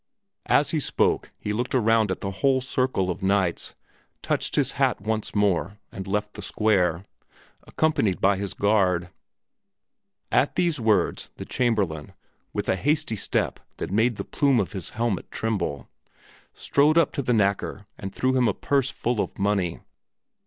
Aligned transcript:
As 0.47 0.71
he 0.71 0.79
spoke 0.79 1.29
he 1.37 1.53
looked 1.53 1.75
around 1.75 2.09
at 2.09 2.21
the 2.21 2.31
whole 2.41 2.59
circle 2.59 3.11
of 3.11 3.21
knights, 3.21 3.75
touched 4.23 4.55
his 4.55 4.71
hat 4.71 4.99
once 4.99 5.35
more, 5.35 5.77
and 5.91 6.07
left 6.07 6.33
the 6.33 6.41
square, 6.41 7.05
accompanied 7.67 8.19
by 8.19 8.35
his 8.37 8.55
guard. 8.55 9.11
At 10.31 10.55
these 10.55 10.79
words 10.81 11.29
the 11.35 11.45
Chamberlain, 11.45 12.13
with 12.51 12.67
a 12.67 12.77
hasty 12.77 13.15
step 13.15 13.59
that 13.77 13.91
made 13.91 14.15
the 14.15 14.25
plume 14.25 14.59
of 14.59 14.71
his 14.71 14.89
helmet 14.97 15.29
tremble, 15.29 15.87
strode 16.55 16.97
up 16.97 17.11
to 17.11 17.21
the 17.21 17.33
knacker 17.33 17.85
and 17.99 18.11
threw 18.11 18.35
him 18.35 18.47
a 18.47 18.55
purse 18.55 18.89
full 18.89 19.21
of 19.21 19.37
money. 19.37 19.81